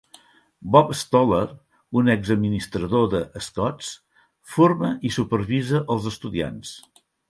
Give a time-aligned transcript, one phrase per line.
[0.75, 1.49] Bob Stohler,
[2.01, 3.93] un exadministrador de Scotts,
[4.57, 6.79] forma i supervisa els estudiants.